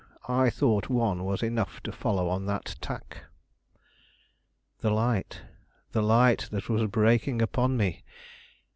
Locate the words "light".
4.89-5.43, 6.01-6.49